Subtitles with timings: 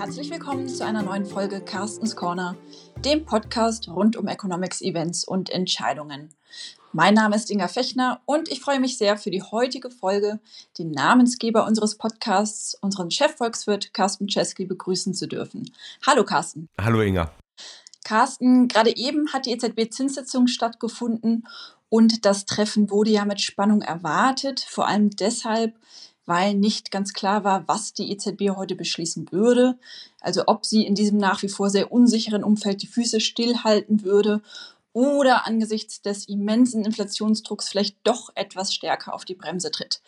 [0.00, 2.56] Herzlich willkommen zu einer neuen Folge Carstens Corner,
[3.04, 6.30] dem Podcast rund um Economics Events und Entscheidungen.
[6.94, 10.40] Mein Name ist Inga Fechner und ich freue mich sehr für die heutige Folge,
[10.78, 15.70] den Namensgeber unseres Podcasts, unseren Chefvolkswirt Carsten Czeski, begrüßen zu dürfen.
[16.06, 16.70] Hallo Carsten.
[16.80, 17.30] Hallo Inga.
[18.02, 21.46] Carsten, gerade eben hat die EZB-Zinssitzung stattgefunden
[21.90, 25.74] und das Treffen wurde ja mit Spannung erwartet, vor allem deshalb,
[26.30, 29.76] weil nicht ganz klar war, was die EZB heute beschließen würde.
[30.20, 34.40] Also ob sie in diesem nach wie vor sehr unsicheren Umfeld die Füße stillhalten würde
[34.92, 40.02] oder angesichts des immensen Inflationsdrucks vielleicht doch etwas stärker auf die Bremse tritt.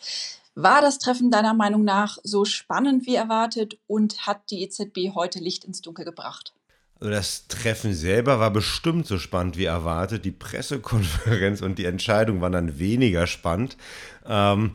[0.55, 5.39] War das Treffen deiner Meinung nach so spannend wie erwartet und hat die EZB heute
[5.39, 6.53] Licht ins Dunkel gebracht?
[7.01, 10.23] Also das Treffen selber war bestimmt so spannend wie erwartet.
[10.23, 13.75] Die Pressekonferenz und die Entscheidung waren dann weniger spannend.
[14.25, 14.71] Ähm,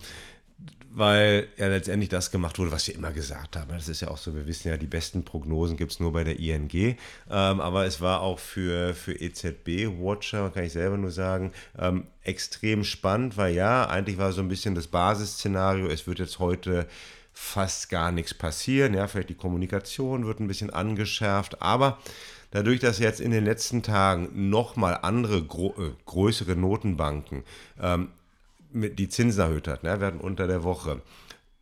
[0.99, 3.71] weil ja letztendlich das gemacht wurde, was wir immer gesagt haben.
[3.71, 6.25] Das ist ja auch so, wir wissen ja, die besten Prognosen gibt es nur bei
[6.25, 6.71] der ING.
[6.73, 6.97] Ähm,
[7.29, 13.37] aber es war auch für, für EZB-Watcher, kann ich selber nur sagen, ähm, extrem spannend,
[13.37, 16.87] weil ja, eigentlich war so ein bisschen das Basisszenario, es wird jetzt heute
[17.33, 18.95] fast gar nichts passieren.
[18.95, 21.99] Ja, vielleicht die Kommunikation wird ein bisschen angeschärft, aber
[22.51, 27.45] dadurch, dass jetzt in den letzten Tagen nochmal andere gro äh, größere Notenbanken
[27.81, 28.09] ähm,
[28.73, 29.83] die Zinsen erhöht hat.
[29.83, 30.01] Ne?
[30.01, 31.03] Wir hatten unter der Woche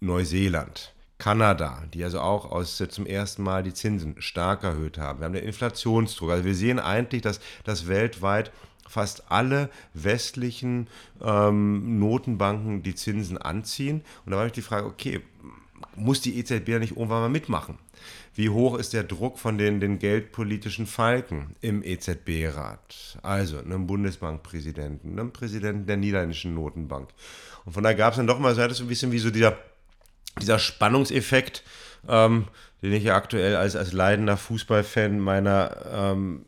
[0.00, 5.20] Neuseeland, Kanada, die also auch aus, äh, zum ersten Mal die Zinsen stark erhöht haben.
[5.20, 6.30] Wir haben den Inflationsdruck.
[6.30, 8.52] Also wir sehen eigentlich, dass, dass weltweit
[8.88, 10.88] fast alle westlichen
[11.22, 14.02] ähm, Notenbanken die Zinsen anziehen.
[14.24, 15.20] Und da war ich die Frage, okay,
[15.96, 17.78] muss die EZB ja nicht irgendwann mal mitmachen?
[18.36, 23.18] Wie hoch ist der Druck von den, den geldpolitischen Falken im EZB-Rat?
[23.22, 27.08] Also einem Bundesbankpräsidenten, einem Präsidenten der niederländischen Notenbank.
[27.64, 29.56] Und von daher gab es dann doch mal so, ein bisschen wie so dieser,
[30.38, 31.62] dieser Spannungseffekt,
[32.08, 32.44] ähm,
[32.82, 36.44] den ich ja aktuell als, als leidender Fußballfan meiner ähm,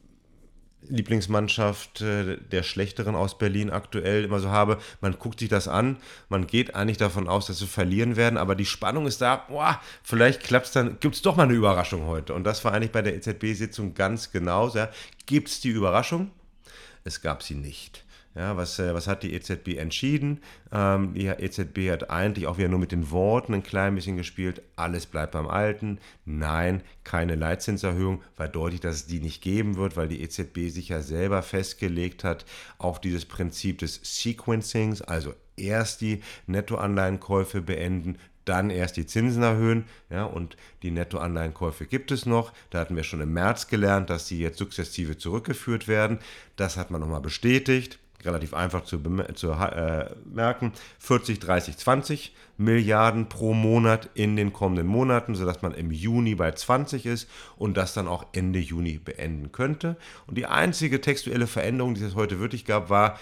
[0.89, 4.79] Lieblingsmannschaft äh, der schlechteren aus Berlin aktuell immer so habe.
[5.01, 5.97] Man guckt sich das an,
[6.29, 9.81] man geht eigentlich davon aus, dass sie verlieren werden, aber die Spannung ist da, boah,
[10.03, 12.35] vielleicht klappt es dann, gibt es doch mal eine Überraschung heute.
[12.35, 14.69] Und das war eigentlich bei der EZB-Sitzung ganz genau.
[14.69, 14.91] Ja.
[15.27, 16.31] Gibt es die Überraschung?
[17.05, 18.05] Es gab sie nicht.
[18.39, 20.41] Ja, was, äh, was hat die EZB entschieden?
[20.71, 24.63] Ähm, die EZB hat eigentlich auch wieder nur mit den Worten ein klein bisschen gespielt.
[24.77, 25.99] Alles bleibt beim Alten.
[26.25, 28.23] Nein, keine Leitzinserhöhung.
[28.37, 32.23] War deutlich, dass es die nicht geben wird, weil die EZB sich ja selber festgelegt
[32.23, 32.45] hat
[32.79, 39.87] auf dieses Prinzip des Sequencings, also erst die Nettoanleihenkäufe beenden, dann erst die Zinsen erhöhen.
[40.11, 42.53] Ja, und die Nettoanleihenkäufe gibt es noch.
[42.71, 46.21] Da hatten wir schon im März gelernt, dass die jetzt sukzessive zurückgeführt werden.
[46.55, 49.01] Das hat man nochmal bestätigt relativ einfach zu,
[49.35, 55.75] zu äh, merken, 40, 30, 20 Milliarden pro Monat in den kommenden Monaten, sodass man
[55.75, 59.97] im Juni bei 20 ist und das dann auch Ende Juni beenden könnte.
[60.27, 63.19] Und die einzige textuelle Veränderung, die es heute wirklich gab, war,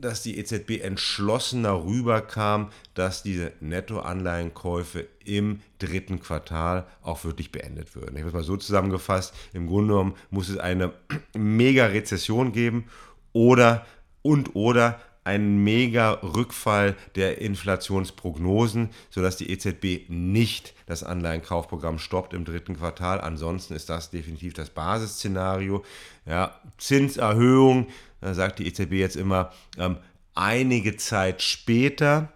[0.00, 8.16] dass die EZB entschlossener rüberkam, dass diese Nettoanleihenkäufe im dritten Quartal auch wirklich beendet würden.
[8.16, 10.92] Ich habe es mal so zusammengefasst, im Grunde genommen muss es eine
[11.36, 12.86] Mega-Rezession geben
[13.32, 13.84] oder
[14.22, 22.44] und oder einen mega Rückfall der Inflationsprognosen, sodass die EZB nicht das Anleihenkaufprogramm stoppt im
[22.44, 23.20] dritten Quartal.
[23.20, 25.84] Ansonsten ist das definitiv das Basisszenario.
[26.26, 27.86] Ja, Zinserhöhung,
[28.20, 29.98] da sagt die EZB jetzt immer, ähm,
[30.34, 32.32] einige Zeit später.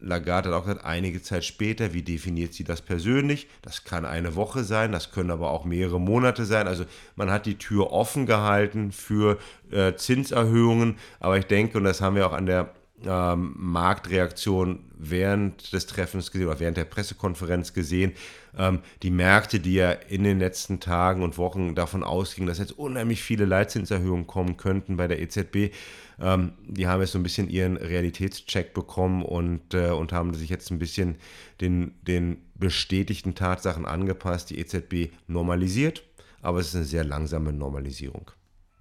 [0.00, 3.48] Lagarde hat auch gesagt, einige Zeit später, wie definiert sie das persönlich?
[3.62, 6.68] Das kann eine Woche sein, das können aber auch mehrere Monate sein.
[6.68, 6.84] Also
[7.16, 9.38] man hat die Tür offen gehalten für
[9.70, 12.70] äh, Zinserhöhungen, aber ich denke, und das haben wir auch an der
[13.04, 18.12] ähm, Marktreaktion während des Treffens gesehen oder während der Pressekonferenz gesehen.
[18.56, 22.78] Ähm, die Märkte, die ja in den letzten Tagen und Wochen davon ausgingen, dass jetzt
[22.78, 25.72] unheimlich viele Leitzinserhöhungen kommen könnten bei der EZB,
[26.20, 30.48] ähm, die haben jetzt so ein bisschen ihren Realitätscheck bekommen und, äh, und haben sich
[30.48, 31.16] jetzt ein bisschen
[31.60, 34.50] den, den bestätigten Tatsachen angepasst.
[34.50, 36.02] Die EZB normalisiert,
[36.42, 38.30] aber es ist eine sehr langsame Normalisierung.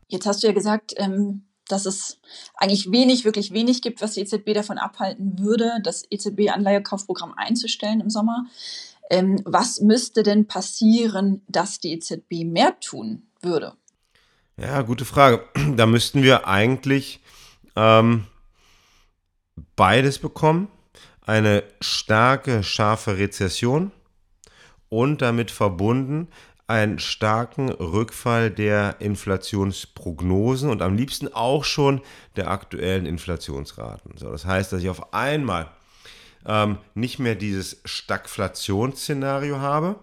[0.08, 2.20] Jetzt hast du ja gesagt, ähm, dass es
[2.56, 8.10] eigentlich wenig, wirklich wenig gibt, was die EZB davon abhalten würde, das EZB-Anleihekaufprogramm einzustellen im
[8.10, 8.46] Sommer.
[9.10, 13.74] Ähm, was müsste denn passieren, dass die EZB mehr tun würde?
[14.58, 15.44] Ja, gute Frage.
[15.76, 17.20] Da müssten wir eigentlich
[17.76, 18.26] ähm,
[19.76, 20.68] beides bekommen.
[21.22, 23.92] Eine starke, scharfe Rezession
[24.90, 26.28] und damit verbunden
[26.68, 32.02] einen starken Rückfall der Inflationsprognosen und am liebsten auch schon
[32.36, 34.18] der aktuellen Inflationsraten.
[34.18, 35.70] So, das heißt, dass ich auf einmal
[36.46, 39.96] ähm, nicht mehr dieses Stagflationsszenario habe,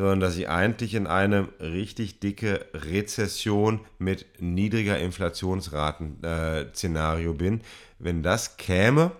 [0.00, 7.60] sondern dass ich eigentlich in eine richtig dicke Rezession mit niedriger Inflationsraten-Szenario äh, bin.
[7.98, 9.12] Wenn das käme,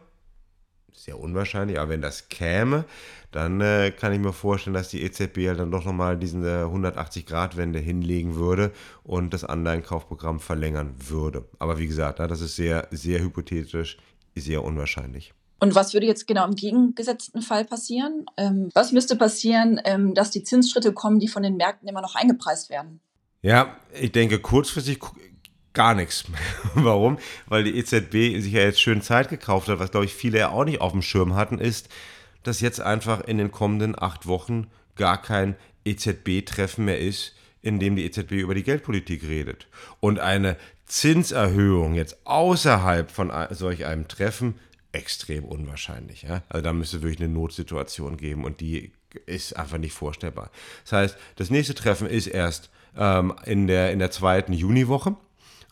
[0.90, 2.86] sehr unwahrscheinlich, aber wenn das käme,
[3.30, 7.78] dann äh, kann ich mir vorstellen, dass die EZB halt dann doch nochmal diese 180-Grad-Wende
[7.78, 8.72] hinlegen würde
[9.02, 11.44] und das Anleihenkaufprogramm verlängern würde.
[11.58, 13.98] Aber wie gesagt, das ist sehr, sehr hypothetisch,
[14.34, 15.34] sehr unwahrscheinlich.
[15.60, 18.24] Und was würde jetzt genau im gegengesetzten Fall passieren?
[18.36, 22.14] Ähm, was müsste passieren, ähm, dass die Zinsschritte kommen, die von den Märkten immer noch
[22.14, 23.00] eingepreist werden?
[23.42, 25.00] Ja, ich denke kurzfristig
[25.74, 26.24] gar nichts.
[26.74, 27.18] Warum?
[27.46, 30.48] Weil die EZB sich ja jetzt schön Zeit gekauft hat, was glaube ich viele ja
[30.50, 31.88] auch nicht auf dem Schirm hatten, ist,
[32.42, 37.96] dass jetzt einfach in den kommenden acht Wochen gar kein EZB-Treffen mehr ist, in dem
[37.96, 39.66] die EZB über die Geldpolitik redet.
[40.00, 44.54] Und eine Zinserhöhung jetzt außerhalb von solch einem Treffen
[44.92, 46.22] extrem unwahrscheinlich.
[46.22, 46.42] Ja?
[46.48, 48.92] Also da müsste wirklich eine Notsituation geben und die
[49.26, 50.50] ist einfach nicht vorstellbar.
[50.84, 55.16] Das heißt, das nächste Treffen ist erst ähm, in, der, in der zweiten Juniwoche.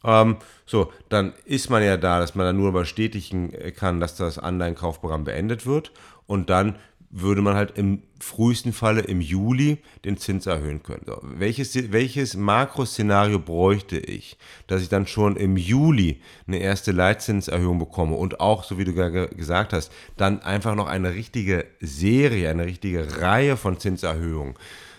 [0.05, 0.37] Ähm,
[0.67, 5.25] so, dann ist man ja da, dass man dann nur bestätigen kann, dass das Anleihenkaufprogramm
[5.25, 5.93] beendet wird.
[6.27, 6.77] Und dann
[7.11, 11.05] würde man halt im frühesten Falle im Juli den Zins erhöhen können.
[11.07, 17.79] So, welches, welches Makroszenario bräuchte ich, dass ich dann schon im Juli eine erste Leitzinserhöhung
[17.79, 22.67] bekomme und auch, so wie du gesagt hast, dann einfach noch eine richtige Serie, eine
[22.67, 24.55] richtige Reihe von Zinserhöhungen.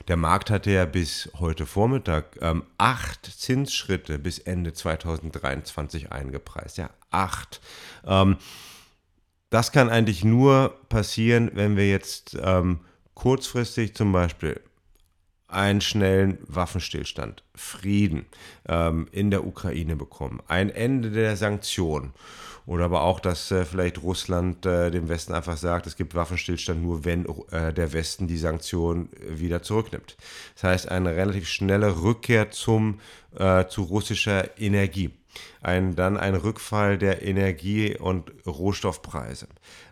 [0.07, 6.79] Der Markt hatte ja bis heute Vormittag ähm, acht Zinsschritte bis Ende 2023 eingepreist.
[6.79, 7.61] Ja, acht.
[8.07, 8.37] Ähm,
[9.49, 12.79] das kann eigentlich nur passieren, wenn wir jetzt ähm,
[13.13, 14.61] kurzfristig zum Beispiel
[15.47, 18.27] einen schnellen Waffenstillstand, Frieden
[18.67, 22.13] ähm, in der Ukraine bekommen, ein Ende der Sanktionen.
[22.67, 26.83] Oder aber auch, dass äh, vielleicht Russland äh, dem Westen einfach sagt, es gibt Waffenstillstand
[26.83, 30.17] nur, wenn äh, der Westen die Sanktionen äh, wieder zurücknimmt.
[30.53, 32.99] Das heißt, eine relativ schnelle Rückkehr zum,
[33.35, 35.09] äh, zu russischer Energie
[35.61, 39.47] ein, dann ein Rückfall der Energie- und Rohstoffpreise,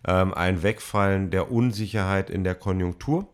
[0.08, 3.28] ähm, ein Wegfallen der Unsicherheit in der Konjunktur.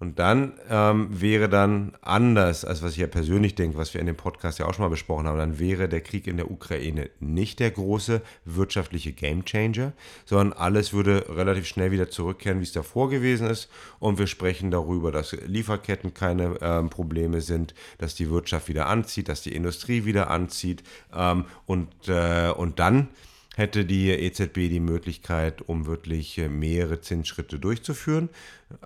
[0.00, 4.06] Und dann ähm, wäre dann anders, als was ich ja persönlich denke, was wir in
[4.06, 7.10] dem Podcast ja auch schon mal besprochen haben, dann wäre der Krieg in der Ukraine
[7.18, 9.92] nicht der große wirtschaftliche Gamechanger,
[10.24, 13.68] sondern alles würde relativ schnell wieder zurückkehren, wie es davor gewesen ist.
[13.98, 19.28] Und wir sprechen darüber, dass Lieferketten keine ähm, Probleme sind, dass die Wirtschaft wieder anzieht,
[19.28, 20.84] dass die Industrie wieder anzieht.
[21.12, 23.08] Ähm, und, äh, und dann
[23.56, 28.28] hätte die EZB die Möglichkeit, um wirklich äh, mehrere Zinsschritte durchzuführen.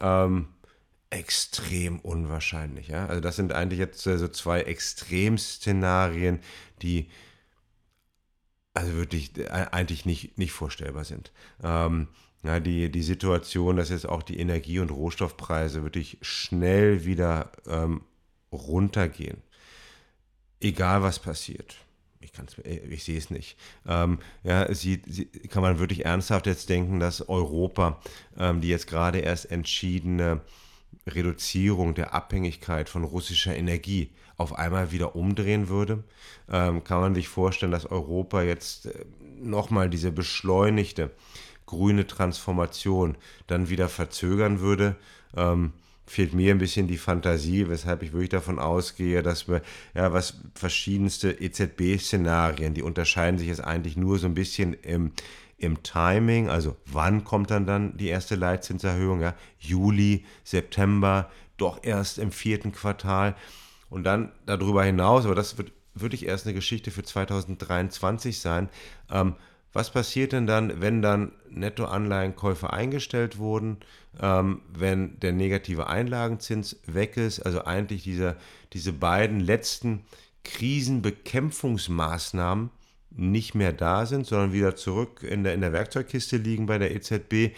[0.01, 0.47] Ähm,
[1.13, 2.89] extrem unwahrscheinlich.
[2.89, 3.07] Ja?
[3.07, 6.41] Also das sind eigentlich jetzt so zwei Extremszenarien,
[6.81, 7.09] die
[8.75, 11.31] also wirklich äh, eigentlich nicht, nicht vorstellbar sind.
[11.63, 12.09] Ähm,
[12.43, 18.03] ja, die, die Situation, dass jetzt auch die Energie- und Rohstoffpreise wirklich schnell wieder ähm,
[18.51, 19.43] runtergehen.
[20.61, 21.77] Egal was passiert.
[22.21, 23.59] Ich, kann's, äh, ich sehe es nicht.
[23.87, 28.01] Ähm, ja, sie, sie, kann man wirklich ernsthaft jetzt denken, dass Europa,
[28.39, 30.41] ähm, die jetzt gerade erst entschiedene
[31.07, 36.05] Reduzierung der Abhängigkeit von russischer Energie auf einmal wieder umdrehen würde,
[36.51, 39.05] ähm, kann man sich vorstellen, dass Europa jetzt äh,
[39.41, 41.11] nochmal diese beschleunigte
[41.67, 43.17] grüne Transformation
[43.47, 44.97] dann wieder verzögern würde.
[45.37, 45.73] Ähm,
[46.07, 49.63] fehlt mir ein bisschen die Fantasie, weshalb ich wirklich davon ausgehe, dass wir,
[49.95, 55.13] ja, was verschiedenste EZB-Szenarien, die unterscheiden sich jetzt eigentlich nur so ein bisschen im,
[55.63, 62.19] im Timing, also wann kommt dann dann die erste Leitzinserhöhung, ja, Juli, September, doch erst
[62.19, 63.37] im vierten Quartal
[63.89, 68.69] und dann darüber hinaus, aber das wird wirklich erst eine Geschichte für 2023 sein.
[69.11, 69.37] Ähm,
[69.73, 73.79] was passiert denn dann, wenn dann Nettoanleihenkäufe eingestellt wurden,
[74.21, 78.37] ähm, wenn der negative Einlagenzins weg ist, also eigentlich diese,
[78.73, 80.05] diese beiden letzten
[80.45, 82.71] Krisenbekämpfungsmaßnahmen,
[83.17, 86.95] nicht mehr da sind, sondern wieder zurück in der, in der Werkzeugkiste liegen bei der
[86.95, 87.55] EZB,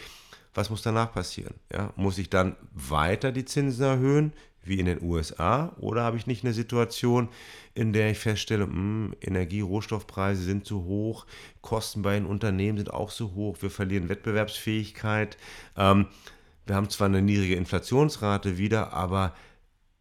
[0.55, 1.55] was muss danach passieren?
[1.73, 4.33] Ja, muss ich dann weiter die Zinsen erhöhen,
[4.63, 7.29] wie in den USA, oder habe ich nicht eine Situation,
[7.75, 11.27] in der ich feststelle, mh, hm, Energie, Rohstoffpreise sind zu hoch,
[11.61, 15.37] Kosten bei den Unternehmen sind auch zu hoch, wir verlieren Wettbewerbsfähigkeit,
[15.77, 16.07] ähm,
[16.67, 19.35] wir haben zwar eine niedrige Inflationsrate wieder, aber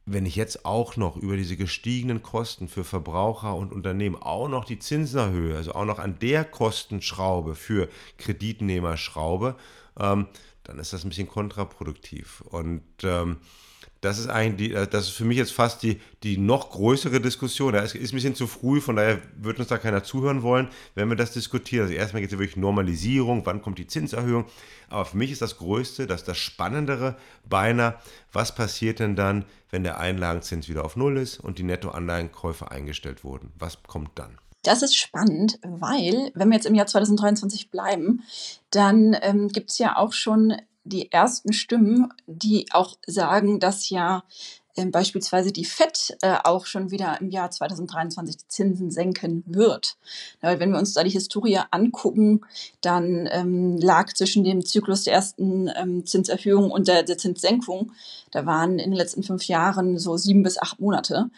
[0.05, 4.65] wenn ich jetzt auch noch über diese gestiegenen Kosten für Verbraucher und Unternehmen auch noch
[4.65, 9.55] die Zinsen erhöhe, also auch noch an der Kostenschraube für Kreditnehmer schraube,
[9.97, 10.27] ähm,
[10.63, 12.41] dann ist das ein bisschen kontraproduktiv.
[12.49, 13.37] Und ähm,
[14.03, 17.21] das ist eigentlich, die, äh, das ist für mich jetzt fast die, die noch größere
[17.21, 17.73] Diskussion.
[17.73, 20.67] Da ist, ist ein bisschen zu früh, von daher wird uns da keiner zuhören wollen,
[20.93, 21.83] wenn wir das diskutieren.
[21.83, 24.45] Also erstmal geht es ja wirklich Normalisierung, wann kommt die Zinserhöhung.
[24.89, 27.15] Aber für mich ist das Größte, das das Spannendere
[27.47, 27.95] beinahe,
[28.33, 33.23] was passiert denn dann, wenn der Einlagenzins wieder auf Null ist und die Nettoanleihenkäufe eingestellt
[33.23, 33.53] wurden?
[33.57, 34.37] Was kommt dann?
[34.63, 38.23] Das ist spannend, weil, wenn wir jetzt im Jahr 2023 bleiben,
[38.69, 40.53] dann ähm, gibt es ja auch schon
[40.83, 44.23] die ersten Stimmen, die auch sagen, dass ja
[44.75, 49.97] ähm, beispielsweise die FED äh, auch schon wieder im Jahr 2023 die Zinsen senken wird.
[50.41, 52.41] Ja, wenn wir uns da die Historie angucken,
[52.81, 57.91] dann ähm, lag zwischen dem Zyklus der ersten ähm, Zinserhöhung und der, der Zinssenkung,
[58.31, 61.29] da waren in den letzten fünf Jahren so sieben bis acht Monate.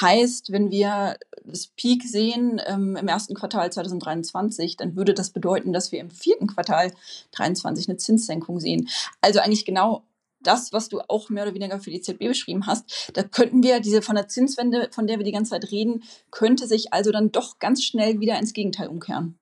[0.00, 1.18] Heißt, wenn wir
[1.50, 6.10] das Peak sehen ähm, im ersten Quartal 2023, dann würde das bedeuten, dass wir im
[6.10, 6.90] vierten Quartal
[7.32, 8.88] 2023 eine Zinssenkung sehen.
[9.20, 10.04] Also eigentlich genau
[10.40, 13.80] das, was du auch mehr oder weniger für die EZB beschrieben hast, da könnten wir
[13.80, 17.32] diese von der Zinswende, von der wir die ganze Zeit reden, könnte sich also dann
[17.32, 19.37] doch ganz schnell wieder ins Gegenteil umkehren.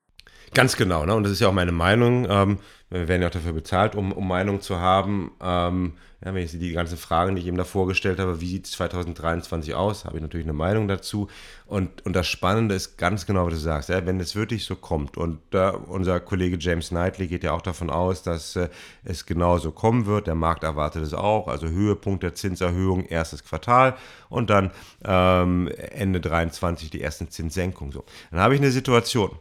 [0.57, 1.15] Ganz genau, ne?
[1.15, 2.27] und das ist ja auch meine Meinung.
[2.31, 5.33] Ähm, wir werden ja auch dafür bezahlt, um, um Meinung zu haben.
[5.39, 5.93] Ähm,
[6.25, 8.71] ja, wenn ich die ganzen Fragen, die ich eben da vorgestellt habe, wie sieht es
[8.73, 11.29] 2023 aus, habe ich natürlich eine Meinung dazu.
[11.67, 14.77] Und, und das Spannende ist ganz genau, was du sagst, ja, wenn es wirklich so
[14.77, 15.19] kommt.
[15.19, 18.71] Und äh, unser Kollege James Knightley geht ja auch davon aus, dass äh,
[19.05, 20.27] es genau so kommen wird.
[20.27, 21.49] Der Markt erwartet es auch.
[21.49, 23.95] Also Höhepunkt der Zinserhöhung, erstes Quartal
[24.31, 24.71] und dann
[25.05, 27.93] ähm, Ende 23 die ersten Zinssenkungen.
[27.93, 28.07] So.
[28.31, 29.33] Dann habe ich eine Situation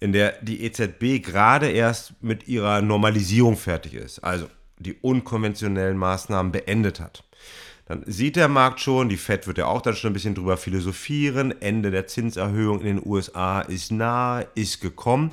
[0.00, 6.52] in der die EZB gerade erst mit ihrer Normalisierung fertig ist, also die unkonventionellen Maßnahmen
[6.52, 7.22] beendet hat.
[7.84, 10.56] Dann sieht der Markt schon, die Fed wird ja auch dann schon ein bisschen drüber
[10.56, 15.32] philosophieren, Ende der Zinserhöhung in den USA ist nahe, ist gekommen.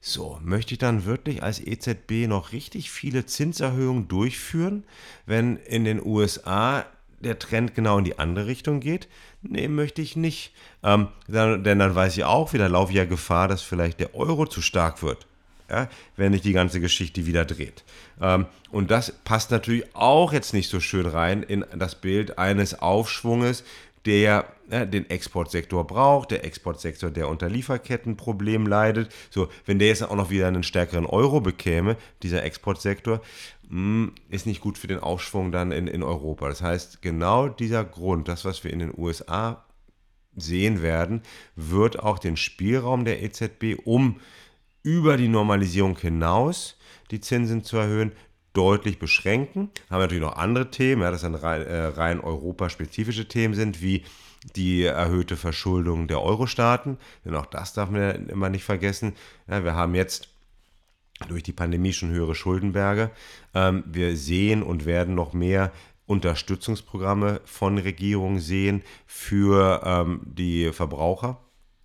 [0.00, 4.84] So, möchte ich dann wirklich als EZB noch richtig viele Zinserhöhungen durchführen,
[5.26, 6.86] wenn in den USA
[7.20, 9.08] der Trend genau in die andere Richtung geht?
[9.42, 10.52] Nee, möchte ich nicht.
[10.82, 14.14] Ähm, dann, denn dann weiß ich auch wieder, laufe ich ja Gefahr, dass vielleicht der
[14.14, 15.26] Euro zu stark wird.
[15.68, 17.84] Ja, wenn sich die ganze Geschichte wieder dreht.
[18.20, 22.80] Ähm, und das passt natürlich auch jetzt nicht so schön rein in das Bild eines
[22.80, 23.62] Aufschwunges,
[24.04, 29.12] der ja, den Exportsektor braucht, der Exportsektor, der unter Lieferkettenproblemen leidet.
[29.30, 33.20] So, wenn der jetzt auch noch wieder einen stärkeren Euro bekäme, dieser Exportsektor,
[33.68, 36.48] hm, ist nicht gut für den Aufschwung dann in, in Europa.
[36.48, 39.64] Das heißt, genau dieser Grund, das, was wir in den USA
[40.36, 41.22] sehen werden,
[41.56, 44.20] wird auch den Spielraum der EZB, um
[44.82, 46.76] über die Normalisierung hinaus
[47.10, 48.12] die Zinsen zu erhöhen,
[48.52, 49.70] deutlich beschränken.
[49.88, 53.82] Haben wir natürlich noch andere Themen, ja, das dann rein, äh, rein europaspezifische Themen sind,
[53.82, 54.04] wie
[54.56, 56.98] die erhöhte Verschuldung der Euro-Staaten.
[57.24, 59.14] Denn auch das darf man immer nicht vergessen.
[59.48, 60.28] Ja, wir haben jetzt
[61.28, 63.10] durch die Pandemie schon höhere Schuldenberge.
[63.54, 65.72] Ähm, wir sehen und werden noch mehr
[66.06, 71.38] Unterstützungsprogramme von Regierungen sehen für ähm, die Verbraucher.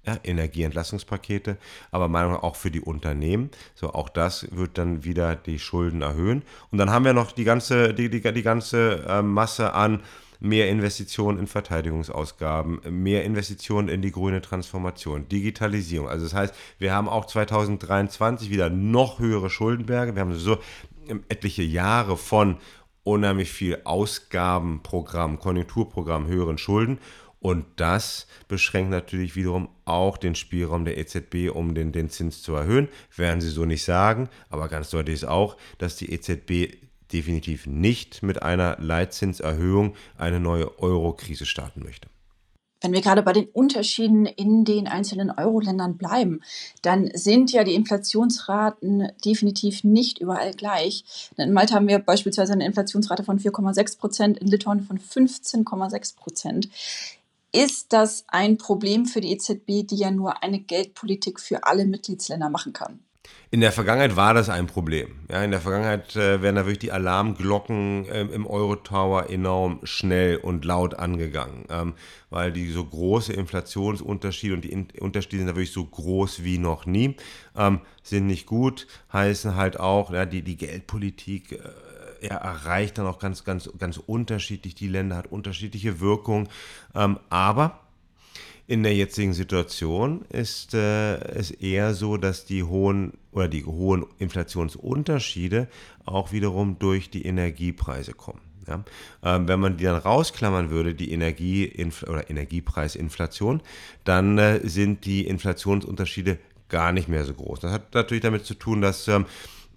[0.07, 1.57] Ja, Energieentlastungspakete,
[1.89, 3.49] aber Meinung auch für die Unternehmen.
[3.73, 6.43] So, auch das wird dann wieder die Schulden erhöhen.
[6.69, 10.03] Und dann haben wir noch die ganze, die, die, die ganze äh, Masse an
[10.39, 16.09] mehr Investitionen in Verteidigungsausgaben, mehr Investitionen in die grüne Transformation, Digitalisierung.
[16.09, 20.15] Also das heißt, wir haben auch 2023 wieder noch höhere Schuldenberge.
[20.15, 20.57] Wir haben so
[21.29, 22.57] etliche Jahre von
[23.03, 26.99] unheimlich viel Ausgabenprogramm, Konjunkturprogramm, höheren Schulden.
[27.39, 32.55] Und das beschränkt natürlich wiederum auch den Spielraum der EZB, um den, den Zins zu
[32.55, 32.89] erhöhen.
[33.15, 38.23] Werden sie so nicht sagen, aber ganz deutlich ist auch, dass die EZB definitiv nicht
[38.23, 42.07] mit einer Leitzinserhöhung eine neue Euro-Krise starten möchte.
[42.81, 46.41] Wenn wir gerade bei den Unterschieden in den einzelnen Euro-Ländern bleiben,
[46.83, 51.31] dann sind ja die Inflationsraten definitiv nicht überall gleich.
[51.37, 56.69] In Malta haben wir beispielsweise eine Inflationsrate von 4,6 Prozent, in Litauen von 15,6 Prozent.
[57.51, 62.49] Ist das ein Problem für die EZB, die ja nur eine Geldpolitik für alle Mitgliedsländer
[62.49, 62.99] machen kann?
[63.51, 65.15] In der Vergangenheit war das ein Problem.
[65.29, 70.37] Ja, in der Vergangenheit äh, werden da wirklich die Alarmglocken äh, im Euro-Tower enorm schnell
[70.37, 71.93] und laut angegangen, ähm,
[72.29, 76.57] weil die so große Inflationsunterschiede und die In Unterschiede sind da wirklich so groß wie
[76.57, 77.15] noch nie,
[77.55, 83.05] ähm, sind nicht gut, heißen halt auch, ja, die, die Geldpolitik äh, ja, erreicht dann
[83.05, 86.49] auch ganz, ganz, ganz unterschiedlich, die Länder hat unterschiedliche Wirkungen,
[86.93, 87.84] ähm, aber
[88.67, 94.05] in der jetzigen Situation ist äh, es eher so, dass die hohen oder die hohen
[94.17, 95.67] Inflationsunterschiede
[96.05, 98.41] auch wiederum durch die Energiepreise kommen.
[98.67, 98.83] Ja?
[99.23, 101.71] Ähm, wenn man die dann rausklammern würde, die Energie
[102.07, 103.61] oder Energiepreisinflation,
[104.03, 107.59] dann äh, sind die Inflationsunterschiede gar nicht mehr so groß.
[107.59, 109.25] Das hat natürlich damit zu tun, dass ähm,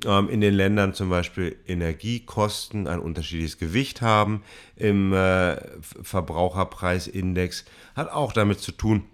[0.06, 4.42] ähm, in den Ländern zum Beispiel Energiekosten ein unterschiedliches Gewicht haben
[4.76, 5.56] im äh,
[6.02, 7.64] Verbraucherpreisindex,
[7.94, 9.04] hat auch damit zu tun,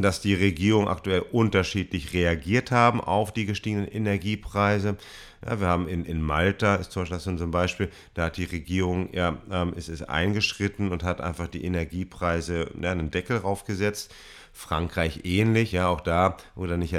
[0.00, 4.96] dass die Regierungen aktuell unterschiedlich reagiert haben auf die gestiegenen Energiepreise.
[5.44, 9.10] Ja, wir haben in, in Malta, ist zum Beispiel ein Beispiel, da hat die Regierung,
[9.12, 14.14] ja, ähm, ist, ist eingeschritten und hat einfach die Energiepreise ja, einen Deckel raufgesetzt.
[14.56, 16.94] Frankreich ähnlich, ja, auch da, oder nicht,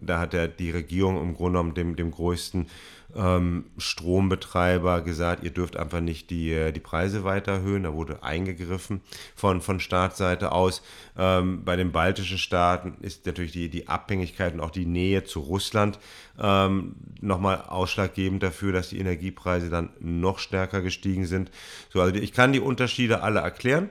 [0.00, 2.66] da hat ja die Regierung im Grunde genommen dem, dem größten
[3.14, 7.84] ähm, Strombetreiber gesagt, ihr dürft einfach nicht die, äh, die Preise weiter erhöhen.
[7.84, 9.00] Da wurde eingegriffen
[9.34, 10.82] von, von Staatsseite aus.
[11.16, 15.40] Ähm, bei den baltischen Staaten ist natürlich die, die Abhängigkeit und auch die Nähe zu
[15.40, 15.98] Russland
[16.38, 21.50] ähm, nochmal ausschlaggebend dafür, dass die Energiepreise dann noch stärker gestiegen sind.
[21.90, 23.88] So, also ich kann die Unterschiede alle erklären.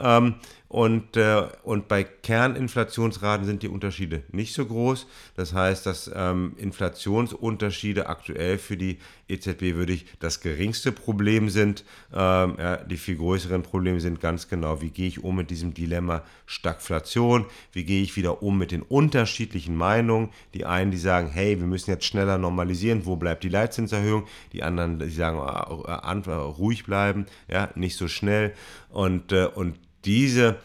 [0.00, 0.34] Ähm,
[0.70, 5.08] und, äh, und bei Kerninflationsraten sind die Unterschiede nicht so groß.
[5.34, 11.84] Das heißt, dass ähm, Inflationsunterschiede aktuell für die EZB würde ich das geringste Problem sind.
[12.14, 15.74] Ähm, ja, die viel größeren Probleme sind ganz genau, wie gehe ich um mit diesem
[15.74, 17.46] Dilemma Stagflation?
[17.72, 20.28] Wie gehe ich wieder um mit den unterschiedlichen Meinungen?
[20.54, 24.28] Die einen, die sagen, hey, wir müssen jetzt schneller normalisieren, wo bleibt die Leitzinserhöhung?
[24.52, 28.54] Die anderen, die sagen, äh, äh, ruhig bleiben, ja, nicht so schnell.
[28.90, 30.58] Und, äh, und diese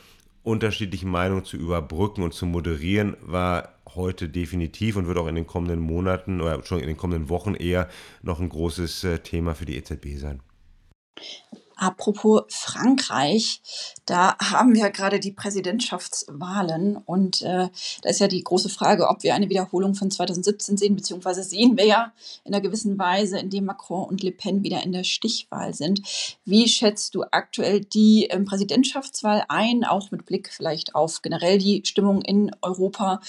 [0.44, 5.48] unterschiedlichen Meinungen zu überbrücken und zu moderieren, war heute definitiv und wird auch in den
[5.48, 7.90] kommenden Monaten oder schon in den kommenden Wochen eher
[8.22, 10.42] noch ein großes äh, Thema für die EZB sein.
[11.76, 13.62] Apropos Frankreich,
[14.06, 17.70] da haben wir gerade die Präsidentschaftswahlen und äh,
[18.02, 21.78] da ist ja die große Frage, ob wir eine Wiederholung von 2017 sehen, beziehungsweise sehen
[21.78, 22.14] wir ja
[22.44, 26.02] in einer gewissen Weise, indem Macron und Le Pen wieder in der Stichwahl sind.
[26.46, 31.82] Wie schätzt du aktuell die ähm, Präsidentschaftswahl ein, auch mit Blick vielleicht auf generell die
[31.86, 33.20] Stimmung in Europa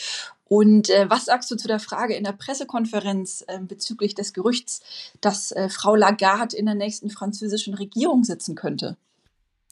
[0.49, 4.81] und äh, was sagst du zu der Frage in der Pressekonferenz äh, bezüglich des Gerüchts,
[5.21, 8.97] dass äh, Frau Lagarde in der nächsten französischen Regierung sitzen könnte?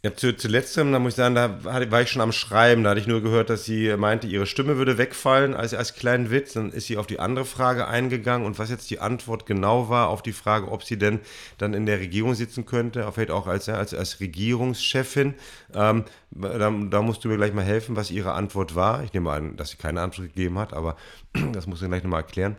[0.04, 2.84] Ja, zu, zu letzterem, da muss ich sagen, da war ich schon am Schreiben.
[2.84, 6.30] Da hatte ich nur gehört, dass sie meinte, ihre Stimme würde wegfallen als, als kleinen
[6.30, 6.52] Witz.
[6.52, 10.08] Dann ist sie auf die andere Frage eingegangen und was jetzt die Antwort genau war
[10.08, 11.20] auf die Frage, ob sie denn
[11.56, 15.37] dann in der Regierung sitzen könnte, vielleicht auch als, als, als Regierungschefin.
[15.72, 19.05] Ähm, da, da, musst du mir gleich mal helfen, was ihre Antwort war.
[19.05, 20.96] Ich nehme an, dass sie keine Antwort gegeben hat, aber
[21.52, 22.59] das musst du gleich nochmal erklären.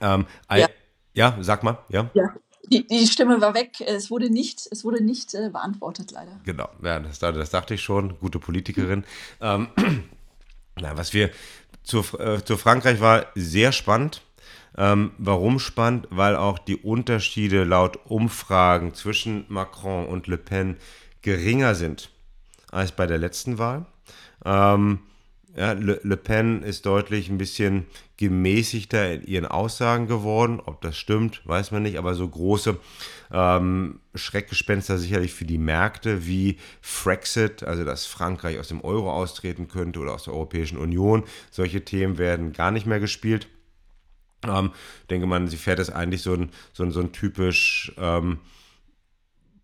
[0.00, 0.66] Ähm, ja.
[1.12, 2.08] ja, sag mal, ja.
[2.14, 2.32] Ja,
[2.68, 3.80] die, die, Stimme war weg.
[3.80, 6.40] Es wurde nicht, es wurde nicht äh, beantwortet, leider.
[6.44, 8.18] Genau, ja, das, das, dachte ich schon.
[8.18, 9.04] Gute Politikerin.
[9.40, 9.68] Ähm,
[10.80, 11.30] na, was wir
[11.82, 14.22] zu, äh, zu Frankreich war sehr spannend.
[14.76, 16.06] Ähm, warum spannend?
[16.10, 20.76] Weil auch die Unterschiede laut Umfragen zwischen Macron und Le Pen
[21.22, 22.10] geringer sind
[22.70, 23.86] als bei der letzten Wahl.
[24.44, 25.00] Ähm,
[25.56, 30.60] ja, Le, Le, Pen ist deutlich ein bisschen gemäßigter in ihren Aussagen geworden.
[30.64, 32.78] Ob das stimmt, weiß man nicht, aber so große
[33.32, 39.68] ähm, Schreckgespenster sicherlich für die Märkte wie Frexit, also dass Frankreich aus dem Euro austreten
[39.68, 41.24] könnte oder aus der Europäischen Union.
[41.50, 43.48] Solche Themen werden gar nicht mehr gespielt.
[44.46, 44.72] Ähm,
[45.10, 48.38] denke man, sie fährt es eigentlich so ein, so ein, so ein typisch ähm,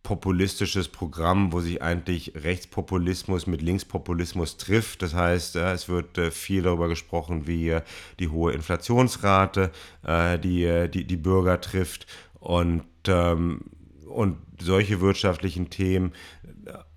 [0.04, 5.00] populistisches Programm, wo sich eigentlich Rechtspopulismus mit Linkspopulismus trifft.
[5.00, 7.82] Das heißt, es wird äh, viel darüber gesprochen, wie äh,
[8.20, 9.72] die hohe Inflationsrate
[10.04, 13.62] äh, die, die, die Bürger trifft und, ähm,
[14.06, 16.12] und solche wirtschaftlichen Themen.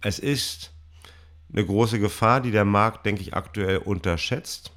[0.02, 0.74] Es ist
[1.52, 4.74] eine große Gefahr, die der Markt, denke ich, aktuell unterschätzt.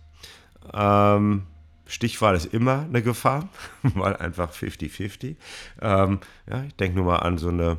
[0.72, 1.46] Ähm,
[1.86, 3.48] Stichwahl ist immer eine Gefahr,
[3.82, 5.34] weil einfach 50-50.
[5.82, 7.78] Ähm, ja, ich denke nur mal an so eine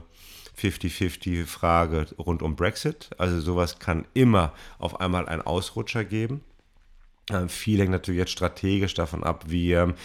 [0.62, 3.10] 50-50-Frage rund um Brexit.
[3.18, 6.42] Also sowas kann immer auf einmal einen Ausrutscher geben.
[7.30, 9.96] Ähm, viel hängt natürlich jetzt strategisch davon ab, wie, ähm,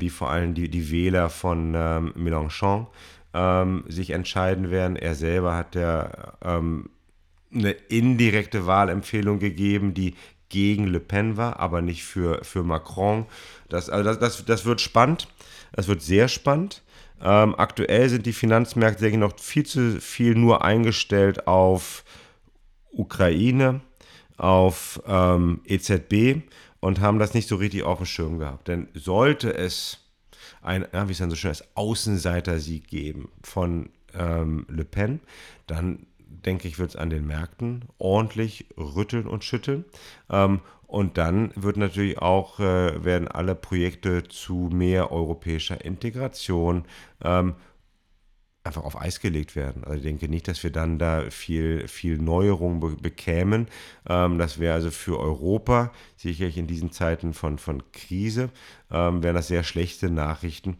[0.00, 2.86] wie vor allem die, die Wähler von ähm, Mélenchon
[3.88, 4.94] sich entscheiden werden.
[4.94, 10.16] Er selber hat ja eine indirekte Wahlempfehlung gegeben, die
[10.50, 13.26] gegen Le Pen war, aber nicht für, für Macron.
[13.70, 15.28] Das, also das, das, das wird spannend.
[15.72, 16.82] Das wird sehr spannend.
[17.22, 22.04] Ähm, aktuell sind die Finanzmärkte, denke ich, noch viel zu viel nur eingestellt auf
[22.90, 23.80] Ukraine,
[24.36, 26.42] auf ähm, EZB
[26.80, 28.68] und haben das nicht so richtig auf dem Schirm gehabt.
[28.68, 29.98] Denn sollte es
[30.62, 35.20] ein, wie es dann so schön ist, Außenseiter-Sieg geben von ähm, Le Pen,
[35.66, 36.06] dann
[36.44, 39.84] denke ich, wird es an den Märkten ordentlich rütteln und schütteln.
[40.30, 46.84] Ähm, und dann wird natürlich auch, äh, werden alle Projekte zu mehr europäischer Integration
[47.24, 47.54] ähm,
[48.64, 49.84] einfach auf Eis gelegt werden.
[49.84, 53.68] Also ich denke nicht, dass wir dann da viel, viel Neuerung be bekämen.
[54.08, 58.50] Ähm, das wäre also für Europa sicherlich in diesen Zeiten von, von Krise,
[58.90, 60.78] ähm, wären das sehr schlechte Nachrichten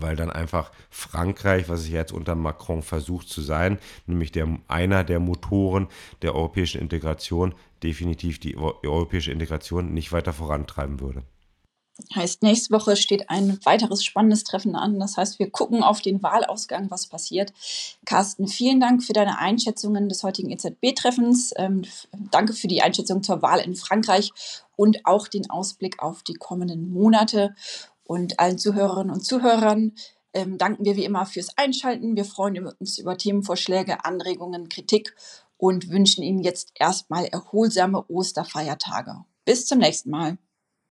[0.00, 5.04] weil dann einfach Frankreich, was es jetzt unter Macron versucht zu sein, nämlich der, einer
[5.04, 5.88] der Motoren
[6.22, 11.22] der europäischen Integration, definitiv die europäische Integration nicht weiter vorantreiben würde.
[12.14, 14.98] Heißt, nächste Woche steht ein weiteres spannendes Treffen an.
[14.98, 17.52] Das heißt, wir gucken auf den Wahlausgang, was passiert.
[18.06, 21.52] Carsten, vielen Dank für deine Einschätzungen des heutigen EZB-Treffens.
[21.56, 21.82] Ähm,
[22.30, 24.32] danke für die Einschätzung zur Wahl in Frankreich
[24.74, 27.54] und auch den Ausblick auf die kommenden Monate.
[28.12, 29.92] Und allen Zuhörerinnen und Zuhörern
[30.34, 32.14] ähm, danken wir wie immer fürs Einschalten.
[32.14, 35.14] Wir freuen uns über Themenvorschläge, Anregungen, Kritik
[35.56, 39.24] und wünschen Ihnen jetzt erstmal erholsame Osterfeiertage.
[39.46, 40.36] Bis zum nächsten Mal.